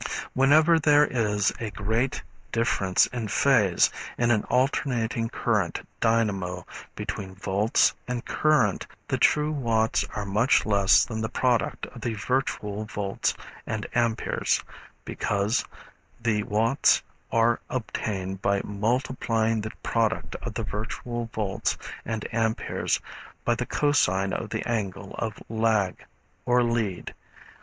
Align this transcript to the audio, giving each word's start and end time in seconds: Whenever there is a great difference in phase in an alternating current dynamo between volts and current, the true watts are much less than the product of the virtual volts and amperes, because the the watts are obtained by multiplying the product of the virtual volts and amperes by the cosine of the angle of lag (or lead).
Whenever 0.33 0.79
there 0.79 1.05
is 1.05 1.53
a 1.59 1.69
great 1.69 2.23
difference 2.51 3.05
in 3.13 3.27
phase 3.27 3.91
in 4.17 4.31
an 4.31 4.43
alternating 4.45 5.29
current 5.29 5.87
dynamo 5.99 6.65
between 6.95 7.35
volts 7.35 7.93
and 8.07 8.25
current, 8.25 8.87
the 9.09 9.19
true 9.19 9.51
watts 9.51 10.03
are 10.15 10.25
much 10.25 10.65
less 10.65 11.05
than 11.05 11.21
the 11.21 11.29
product 11.29 11.85
of 11.85 12.01
the 12.01 12.15
virtual 12.15 12.83
volts 12.85 13.35
and 13.67 13.85
amperes, 13.93 14.63
because 15.05 15.63
the 16.23 16.41
the 16.41 16.43
watts 16.49 17.03
are 17.31 17.59
obtained 17.69 18.41
by 18.41 18.59
multiplying 18.63 19.61
the 19.61 19.69
product 19.83 20.35
of 20.41 20.55
the 20.55 20.63
virtual 20.63 21.29
volts 21.31 21.77
and 22.05 22.27
amperes 22.33 22.99
by 23.45 23.53
the 23.53 23.67
cosine 23.67 24.33
of 24.33 24.49
the 24.49 24.67
angle 24.67 25.13
of 25.19 25.37
lag 25.47 26.05
(or 26.43 26.63
lead). 26.63 27.13